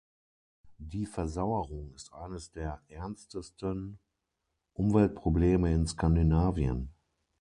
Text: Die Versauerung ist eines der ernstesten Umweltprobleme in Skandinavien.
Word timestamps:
Die 0.79 1.05
Versauerung 1.05 1.93
ist 1.93 2.11
eines 2.11 2.49
der 2.49 2.81
ernstesten 2.87 3.99
Umweltprobleme 4.73 5.71
in 5.71 5.85
Skandinavien. 5.85 6.89